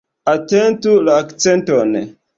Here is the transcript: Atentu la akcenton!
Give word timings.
Atentu 0.35 0.95
la 1.09 1.19
akcenton! 1.25 1.97